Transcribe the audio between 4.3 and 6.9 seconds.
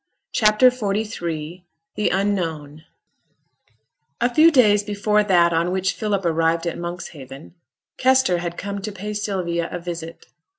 few days before that on which Philip arrived at